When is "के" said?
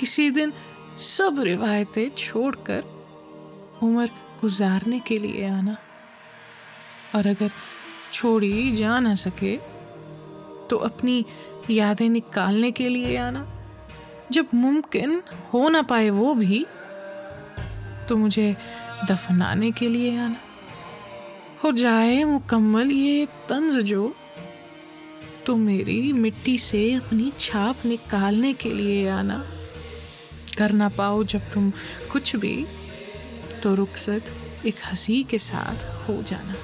5.00-5.18, 12.70-12.88, 19.70-19.88, 28.52-28.70, 35.30-35.38